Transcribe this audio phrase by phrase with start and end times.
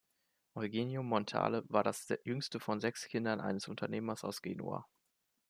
[0.55, 4.89] Eugenio Montale war das jüngste von sechs Kindern eines Unternehmers aus Genua.